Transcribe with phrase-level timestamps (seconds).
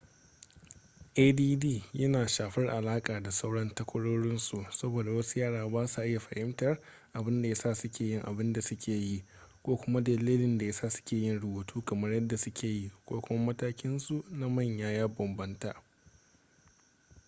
[1.15, 6.79] add yana shafar alaƙa da sauran takwarorinsu saboda wasu yara ba sa iya fahimtar
[7.13, 9.23] abin da ya sa suke yin abin da suke yi
[9.63, 13.45] ko kuma dalilin da ya sa suke yin rubutu kamar yadda suke yi ko kuma
[13.45, 15.83] matakinsu na manya ya bambanta